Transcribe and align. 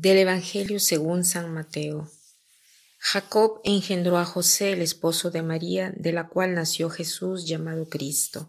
Del 0.00 0.18
Evangelio 0.18 0.78
según 0.78 1.24
San 1.24 1.52
Mateo. 1.52 2.08
Jacob 3.00 3.60
engendró 3.64 4.16
a 4.18 4.24
José, 4.24 4.70
el 4.70 4.80
esposo 4.80 5.32
de 5.32 5.42
María, 5.42 5.92
de 5.96 6.12
la 6.12 6.28
cual 6.28 6.54
nació 6.54 6.88
Jesús 6.88 7.48
llamado 7.48 7.88
Cristo. 7.88 8.48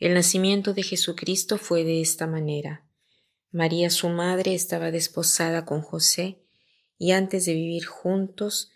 El 0.00 0.14
nacimiento 0.14 0.74
de 0.74 0.82
Jesucristo 0.82 1.56
fue 1.56 1.84
de 1.84 2.00
esta 2.00 2.26
manera. 2.26 2.84
María 3.52 3.90
su 3.90 4.08
madre 4.08 4.56
estaba 4.56 4.90
desposada 4.90 5.64
con 5.64 5.82
José, 5.82 6.42
y 6.98 7.12
antes 7.12 7.44
de 7.44 7.54
vivir 7.54 7.86
juntos, 7.86 8.72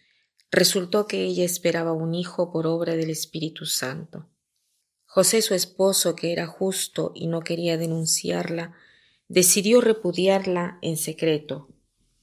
resultó 0.52 1.08
que 1.08 1.24
ella 1.24 1.44
esperaba 1.44 1.92
un 1.92 2.14
hijo 2.14 2.52
por 2.52 2.68
obra 2.68 2.94
del 2.94 3.10
Espíritu 3.10 3.66
Santo. 3.66 4.28
José 5.06 5.42
su 5.42 5.54
esposo, 5.54 6.14
que 6.14 6.30
era 6.30 6.46
justo 6.46 7.10
y 7.16 7.26
no 7.26 7.40
quería 7.40 7.76
denunciarla, 7.76 8.76
decidió 9.26 9.80
repudiarla 9.80 10.78
en 10.82 10.96
secreto, 10.96 11.66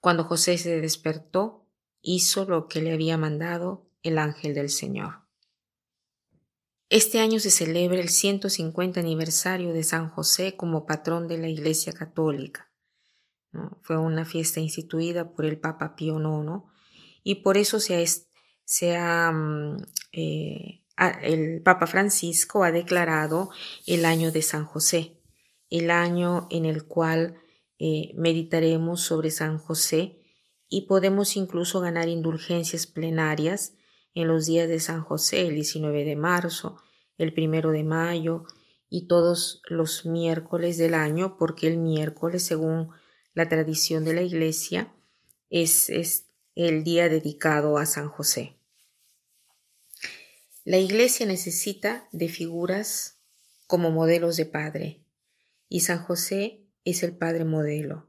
Cuando 0.00 0.24
José 0.24 0.58
se 0.58 0.80
despertó, 0.80 1.66
hizo 2.00 2.44
lo 2.44 2.68
que 2.68 2.80
le 2.80 2.92
había 2.92 3.16
mandado 3.16 3.90
el 4.02 4.18
ángel 4.18 4.54
del 4.54 4.70
Señor. 4.70 5.26
Este 6.88 7.20
año 7.20 7.38
se 7.38 7.50
celebra 7.50 8.00
el 8.00 8.08
150 8.08 9.00
aniversario 9.00 9.72
de 9.72 9.84
San 9.84 10.08
José 10.08 10.56
como 10.56 10.86
patrón 10.86 11.28
de 11.28 11.38
la 11.38 11.48
Iglesia 11.48 11.92
Católica. 11.92 12.72
Fue 13.82 13.98
una 13.98 14.24
fiesta 14.24 14.60
instituida 14.60 15.32
por 15.32 15.44
el 15.44 15.58
Papa 15.58 15.96
Pío 15.96 16.18
IX 16.18 16.64
y 17.22 17.36
por 17.36 17.58
eso 17.58 17.78
se 17.80 18.96
ha, 18.96 19.32
mm, 19.32 19.76
eh, 20.12 20.84
el 21.22 21.62
Papa 21.62 21.86
Francisco 21.86 22.64
ha 22.64 22.72
declarado 22.72 23.50
el 23.86 24.04
año 24.04 24.32
de 24.32 24.42
San 24.42 24.64
José 24.64 25.18
el 25.70 25.90
año 25.90 26.46
en 26.50 26.64
el 26.64 26.86
cual 26.86 27.40
eh, 27.78 28.12
meditaremos 28.16 29.02
sobre 29.02 29.30
San 29.30 29.58
José 29.58 30.20
y 30.68 30.82
podemos 30.82 31.36
incluso 31.36 31.80
ganar 31.80 32.08
indulgencias 32.08 32.86
plenarias 32.86 33.74
en 34.14 34.28
los 34.28 34.46
días 34.46 34.68
de 34.68 34.80
San 34.80 35.02
José, 35.02 35.46
el 35.46 35.54
19 35.54 36.04
de 36.04 36.16
marzo, 36.16 36.82
el 37.18 37.32
1 37.36 37.70
de 37.72 37.84
mayo 37.84 38.44
y 38.90 39.06
todos 39.06 39.62
los 39.68 40.06
miércoles 40.06 40.78
del 40.78 40.94
año, 40.94 41.36
porque 41.38 41.68
el 41.68 41.76
miércoles, 41.76 42.42
según 42.42 42.90
la 43.34 43.48
tradición 43.48 44.04
de 44.04 44.14
la 44.14 44.22
Iglesia, 44.22 44.92
es, 45.50 45.88
es 45.90 46.26
el 46.54 46.84
día 46.84 47.08
dedicado 47.08 47.78
a 47.78 47.86
San 47.86 48.08
José. 48.08 48.56
La 50.64 50.78
Iglesia 50.78 51.26
necesita 51.26 52.08
de 52.12 52.28
figuras 52.28 53.20
como 53.66 53.90
modelos 53.90 54.36
de 54.36 54.46
padre, 54.46 55.04
y 55.68 55.80
San 55.80 56.02
José 56.02 56.67
es 56.90 57.02
el 57.02 57.16
Padre 57.16 57.44
modelo. 57.44 58.08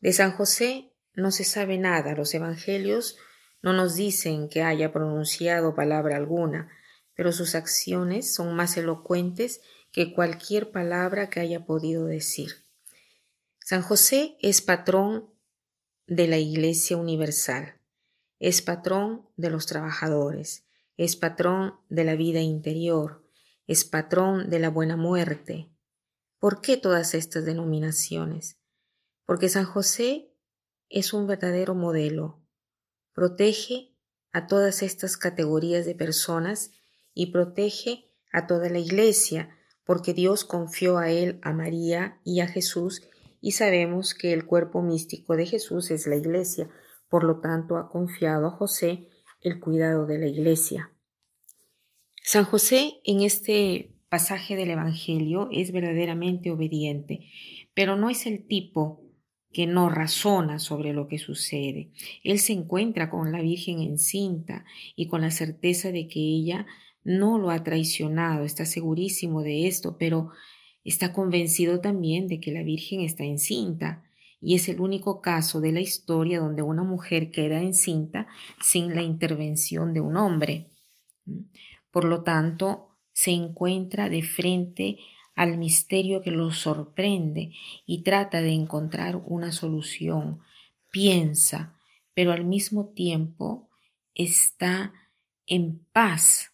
De 0.00 0.12
San 0.12 0.32
José 0.32 0.92
no 1.14 1.30
se 1.30 1.44
sabe 1.44 1.78
nada, 1.78 2.14
los 2.14 2.32
Evangelios 2.34 3.16
no 3.62 3.72
nos 3.72 3.96
dicen 3.96 4.48
que 4.48 4.62
haya 4.62 4.92
pronunciado 4.92 5.74
palabra 5.74 6.16
alguna, 6.16 6.70
pero 7.14 7.32
sus 7.32 7.54
acciones 7.54 8.32
son 8.32 8.54
más 8.54 8.76
elocuentes 8.76 9.60
que 9.90 10.14
cualquier 10.14 10.70
palabra 10.70 11.28
que 11.30 11.40
haya 11.40 11.66
podido 11.66 12.06
decir. 12.06 12.64
San 13.58 13.82
José 13.82 14.36
es 14.40 14.62
patrón 14.62 15.28
de 16.06 16.28
la 16.28 16.38
Iglesia 16.38 16.96
Universal, 16.96 17.80
es 18.38 18.62
patrón 18.62 19.28
de 19.36 19.50
los 19.50 19.66
trabajadores, 19.66 20.64
es 20.96 21.16
patrón 21.16 21.74
de 21.88 22.04
la 22.04 22.14
vida 22.14 22.40
interior, 22.40 23.24
es 23.66 23.84
patrón 23.84 24.48
de 24.48 24.58
la 24.60 24.70
buena 24.70 24.96
muerte, 24.96 25.68
¿Por 26.38 26.60
qué 26.60 26.76
todas 26.76 27.14
estas 27.14 27.44
denominaciones? 27.44 28.58
Porque 29.26 29.48
San 29.48 29.64
José 29.64 30.32
es 30.88 31.12
un 31.12 31.26
verdadero 31.26 31.74
modelo. 31.74 32.40
Protege 33.12 33.96
a 34.32 34.46
todas 34.46 34.82
estas 34.82 35.16
categorías 35.16 35.84
de 35.84 35.94
personas 35.94 36.70
y 37.12 37.32
protege 37.32 38.12
a 38.32 38.46
toda 38.46 38.68
la 38.68 38.78
Iglesia, 38.78 39.56
porque 39.84 40.14
Dios 40.14 40.44
confió 40.44 40.98
a 40.98 41.10
él, 41.10 41.40
a 41.42 41.52
María 41.52 42.20
y 42.24 42.40
a 42.40 42.46
Jesús, 42.46 43.02
y 43.40 43.52
sabemos 43.52 44.14
que 44.14 44.32
el 44.32 44.46
cuerpo 44.46 44.82
místico 44.82 45.34
de 45.34 45.46
Jesús 45.46 45.90
es 45.90 46.06
la 46.06 46.16
Iglesia, 46.16 46.68
por 47.08 47.24
lo 47.24 47.40
tanto 47.40 47.78
ha 47.78 47.90
confiado 47.90 48.46
a 48.46 48.50
José 48.50 49.08
el 49.40 49.58
cuidado 49.60 50.06
de 50.06 50.18
la 50.18 50.26
Iglesia. 50.26 50.92
San 52.22 52.44
José 52.44 53.00
en 53.04 53.22
este 53.22 53.97
pasaje 54.08 54.56
del 54.56 54.70
Evangelio 54.70 55.48
es 55.52 55.72
verdaderamente 55.72 56.50
obediente, 56.50 57.28
pero 57.74 57.96
no 57.96 58.10
es 58.10 58.26
el 58.26 58.46
tipo 58.46 59.02
que 59.52 59.66
no 59.66 59.88
razona 59.88 60.58
sobre 60.58 60.92
lo 60.92 61.08
que 61.08 61.18
sucede. 61.18 61.90
Él 62.22 62.38
se 62.38 62.52
encuentra 62.52 63.10
con 63.10 63.32
la 63.32 63.40
Virgen 63.40 63.80
encinta 63.80 64.64
y 64.94 65.06
con 65.06 65.22
la 65.22 65.30
certeza 65.30 65.90
de 65.90 66.06
que 66.06 66.20
ella 66.20 66.66
no 67.04 67.38
lo 67.38 67.50
ha 67.50 67.64
traicionado, 67.64 68.44
está 68.44 68.66
segurísimo 68.66 69.42
de 69.42 69.66
esto, 69.66 69.96
pero 69.98 70.30
está 70.84 71.12
convencido 71.12 71.80
también 71.80 72.28
de 72.28 72.40
que 72.40 72.52
la 72.52 72.62
Virgen 72.62 73.00
está 73.00 73.24
encinta 73.24 74.04
y 74.40 74.54
es 74.54 74.68
el 74.68 74.80
único 74.80 75.20
caso 75.20 75.60
de 75.60 75.72
la 75.72 75.80
historia 75.80 76.40
donde 76.40 76.62
una 76.62 76.84
mujer 76.84 77.30
queda 77.30 77.60
encinta 77.60 78.28
sin 78.62 78.94
la 78.94 79.02
intervención 79.02 79.92
de 79.92 80.00
un 80.00 80.16
hombre. 80.16 80.70
Por 81.90 82.04
lo 82.04 82.22
tanto, 82.22 82.87
se 83.18 83.32
encuentra 83.32 84.08
de 84.08 84.22
frente 84.22 84.98
al 85.34 85.58
misterio 85.58 86.22
que 86.22 86.30
lo 86.30 86.52
sorprende 86.52 87.50
y 87.84 88.04
trata 88.04 88.42
de 88.42 88.52
encontrar 88.52 89.16
una 89.16 89.50
solución. 89.50 90.38
Piensa, 90.92 91.76
pero 92.14 92.30
al 92.30 92.44
mismo 92.44 92.90
tiempo 92.90 93.70
está 94.14 94.92
en 95.48 95.84
paz. 95.92 96.52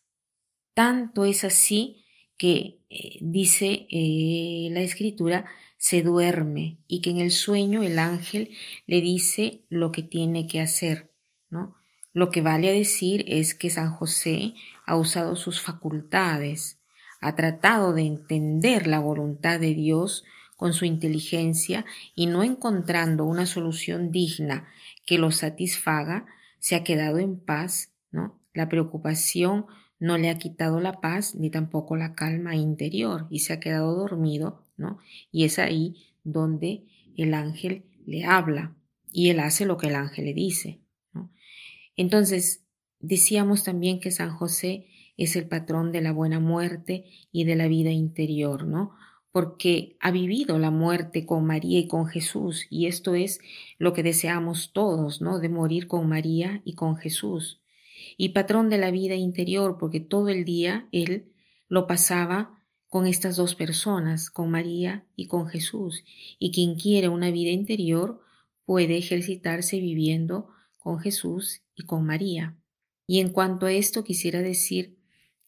Tanto 0.72 1.26
es 1.26 1.44
así 1.44 2.02
que 2.38 2.78
eh, 2.88 3.18
dice 3.20 3.86
eh, 3.90 4.68
la 4.70 4.80
escritura, 4.80 5.44
se 5.76 6.00
duerme 6.00 6.78
y 6.88 7.02
que 7.02 7.10
en 7.10 7.18
el 7.18 7.30
sueño 7.30 7.82
el 7.82 7.98
ángel 7.98 8.56
le 8.86 9.02
dice 9.02 9.66
lo 9.68 9.92
que 9.92 10.02
tiene 10.02 10.46
que 10.46 10.62
hacer, 10.62 11.12
¿no? 11.50 11.76
Lo 12.14 12.30
que 12.30 12.42
vale 12.42 12.72
decir 12.72 13.24
es 13.26 13.54
que 13.56 13.70
San 13.70 13.90
José 13.90 14.54
ha 14.86 14.96
usado 14.96 15.34
sus 15.34 15.60
facultades, 15.60 16.78
ha 17.20 17.34
tratado 17.34 17.92
de 17.92 18.02
entender 18.02 18.86
la 18.86 19.00
voluntad 19.00 19.58
de 19.58 19.74
Dios 19.74 20.24
con 20.56 20.72
su 20.72 20.84
inteligencia 20.84 21.84
y 22.14 22.26
no 22.26 22.44
encontrando 22.44 23.24
una 23.24 23.46
solución 23.46 24.12
digna 24.12 24.68
que 25.04 25.18
lo 25.18 25.32
satisfaga, 25.32 26.26
se 26.60 26.76
ha 26.76 26.84
quedado 26.84 27.18
en 27.18 27.38
paz, 27.38 27.90
¿no? 28.12 28.38
La 28.54 28.68
preocupación 28.68 29.66
no 29.98 30.16
le 30.16 30.30
ha 30.30 30.38
quitado 30.38 30.80
la 30.80 31.00
paz 31.00 31.34
ni 31.34 31.50
tampoco 31.50 31.96
la 31.96 32.14
calma 32.14 32.54
interior 32.54 33.26
y 33.28 33.40
se 33.40 33.54
ha 33.54 33.60
quedado 33.60 33.92
dormido, 33.96 34.62
¿no? 34.76 34.98
Y 35.32 35.44
es 35.44 35.58
ahí 35.58 35.96
donde 36.22 36.84
el 37.16 37.34
ángel 37.34 37.86
le 38.06 38.24
habla 38.24 38.76
y 39.12 39.30
él 39.30 39.40
hace 39.40 39.66
lo 39.66 39.76
que 39.78 39.88
el 39.88 39.96
ángel 39.96 40.26
le 40.26 40.34
dice. 40.34 40.83
Entonces, 41.96 42.64
decíamos 43.00 43.64
también 43.64 44.00
que 44.00 44.10
San 44.10 44.30
José 44.30 44.86
es 45.16 45.36
el 45.36 45.46
patrón 45.46 45.92
de 45.92 46.00
la 46.00 46.12
buena 46.12 46.40
muerte 46.40 47.04
y 47.30 47.44
de 47.44 47.56
la 47.56 47.68
vida 47.68 47.90
interior, 47.90 48.66
¿no? 48.66 48.94
Porque 49.30 49.96
ha 50.00 50.10
vivido 50.10 50.58
la 50.58 50.70
muerte 50.70 51.26
con 51.26 51.44
María 51.44 51.78
y 51.78 51.88
con 51.88 52.06
Jesús, 52.06 52.66
y 52.70 52.86
esto 52.86 53.14
es 53.14 53.40
lo 53.78 53.92
que 53.92 54.02
deseamos 54.02 54.72
todos, 54.72 55.20
¿no? 55.20 55.40
De 55.40 55.48
morir 55.48 55.86
con 55.86 56.08
María 56.08 56.62
y 56.64 56.74
con 56.74 56.96
Jesús. 56.96 57.60
Y 58.16 58.30
patrón 58.30 58.68
de 58.70 58.78
la 58.78 58.90
vida 58.90 59.14
interior, 59.14 59.76
porque 59.78 60.00
todo 60.00 60.28
el 60.28 60.44
día 60.44 60.88
él 60.92 61.32
lo 61.68 61.86
pasaba 61.86 62.60
con 62.88 63.08
estas 63.08 63.34
dos 63.36 63.56
personas, 63.56 64.30
con 64.30 64.50
María 64.50 65.04
y 65.16 65.26
con 65.26 65.48
Jesús. 65.48 66.04
Y 66.38 66.52
quien 66.52 66.76
quiere 66.76 67.08
una 67.08 67.30
vida 67.32 67.50
interior 67.50 68.20
puede 68.66 68.96
ejercitarse 68.96 69.80
viviendo 69.80 70.53
con 70.84 71.00
Jesús 71.00 71.62
y 71.74 71.84
con 71.84 72.04
María. 72.04 72.56
Y 73.06 73.20
en 73.20 73.30
cuanto 73.30 73.66
a 73.66 73.72
esto 73.72 74.04
quisiera 74.04 74.42
decir 74.42 74.98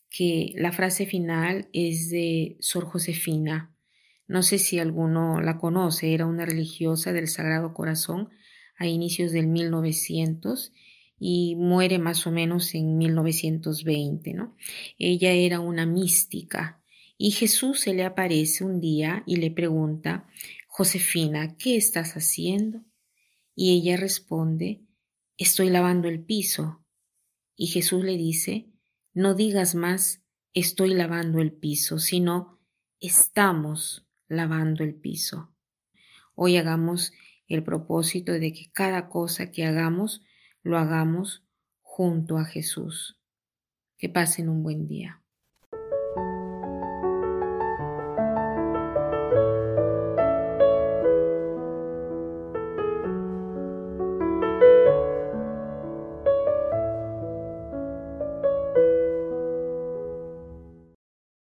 que 0.08 0.54
la 0.56 0.72
frase 0.72 1.04
final 1.04 1.68
es 1.74 2.08
de 2.08 2.56
Sor 2.60 2.86
Josefina. 2.86 3.76
No 4.26 4.42
sé 4.42 4.58
si 4.58 4.78
alguno 4.78 5.42
la 5.42 5.58
conoce, 5.58 6.14
era 6.14 6.24
una 6.26 6.46
religiosa 6.46 7.12
del 7.12 7.28
Sagrado 7.28 7.74
Corazón 7.74 8.30
a 8.78 8.86
inicios 8.86 9.30
del 9.30 9.46
1900 9.46 10.72
y 11.18 11.54
muere 11.56 11.98
más 11.98 12.26
o 12.26 12.32
menos 12.32 12.74
en 12.74 12.96
1920, 12.96 14.32
¿no? 14.32 14.56
Ella 14.98 15.32
era 15.32 15.60
una 15.60 15.84
mística 15.84 16.82
y 17.18 17.32
Jesús 17.32 17.80
se 17.80 17.92
le 17.92 18.04
aparece 18.04 18.64
un 18.64 18.80
día 18.80 19.22
y 19.26 19.36
le 19.36 19.50
pregunta, 19.50 20.26
Josefina, 20.66 21.56
¿qué 21.58 21.76
estás 21.76 22.14
haciendo? 22.14 22.82
Y 23.54 23.78
ella 23.78 23.96
responde, 23.96 24.85
estoy 25.36 25.70
lavando 25.70 26.08
el 26.08 26.24
piso. 26.24 26.84
Y 27.56 27.68
Jesús 27.68 28.04
le 28.04 28.16
dice, 28.16 28.70
no 29.14 29.34
digas 29.34 29.74
más, 29.74 30.22
estoy 30.52 30.94
lavando 30.94 31.40
el 31.40 31.52
piso, 31.52 31.98
sino, 31.98 32.60
estamos 33.00 34.06
lavando 34.28 34.84
el 34.84 34.94
piso. 34.94 35.54
Hoy 36.34 36.56
hagamos 36.56 37.12
el 37.46 37.62
propósito 37.62 38.32
de 38.32 38.52
que 38.52 38.70
cada 38.72 39.08
cosa 39.08 39.50
que 39.50 39.64
hagamos 39.64 40.22
lo 40.62 40.78
hagamos 40.78 41.44
junto 41.80 42.38
a 42.38 42.44
Jesús. 42.44 43.18
Que 43.98 44.08
pasen 44.08 44.48
un 44.48 44.62
buen 44.62 44.86
día. 44.86 45.22